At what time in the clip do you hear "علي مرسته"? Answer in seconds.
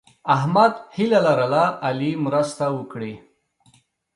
1.87-2.65